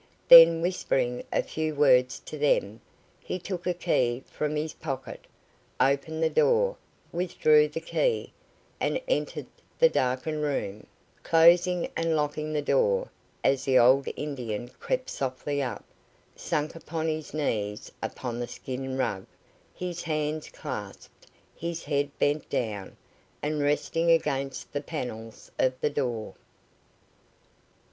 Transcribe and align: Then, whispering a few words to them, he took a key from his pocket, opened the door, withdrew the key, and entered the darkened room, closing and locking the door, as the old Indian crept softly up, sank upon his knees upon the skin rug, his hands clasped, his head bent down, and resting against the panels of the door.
Then, 0.29 0.63
whispering 0.63 1.23
a 1.31 1.43
few 1.43 1.75
words 1.75 2.17
to 2.21 2.35
them, 2.35 2.81
he 3.19 3.37
took 3.37 3.67
a 3.67 3.73
key 3.75 4.23
from 4.25 4.55
his 4.55 4.73
pocket, 4.73 5.27
opened 5.79 6.23
the 6.23 6.29
door, 6.31 6.75
withdrew 7.11 7.67
the 7.67 7.81
key, 7.81 8.33
and 8.79 8.99
entered 9.07 9.45
the 9.77 9.89
darkened 9.89 10.41
room, 10.41 10.87
closing 11.21 11.87
and 11.95 12.15
locking 12.15 12.51
the 12.51 12.63
door, 12.63 13.11
as 13.43 13.63
the 13.65 13.77
old 13.77 14.07
Indian 14.15 14.69
crept 14.79 15.07
softly 15.11 15.61
up, 15.61 15.83
sank 16.35 16.73
upon 16.73 17.07
his 17.07 17.31
knees 17.31 17.91
upon 18.01 18.39
the 18.39 18.47
skin 18.47 18.97
rug, 18.97 19.27
his 19.71 20.01
hands 20.01 20.49
clasped, 20.49 21.27
his 21.55 21.83
head 21.83 22.09
bent 22.17 22.49
down, 22.49 22.97
and 23.43 23.61
resting 23.61 24.09
against 24.09 24.73
the 24.73 24.81
panels 24.81 25.51
of 25.59 25.79
the 25.79 25.91
door. 25.91 26.33